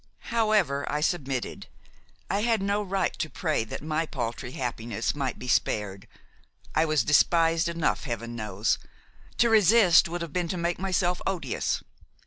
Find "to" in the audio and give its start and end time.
3.19-3.29, 9.37-9.47, 10.47-10.57